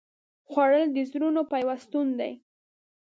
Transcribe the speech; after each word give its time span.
خوړل 0.49 0.87
د 0.93 0.97
زړونو 1.09 1.41
پیوستون 1.53 2.07
دی 2.19 2.33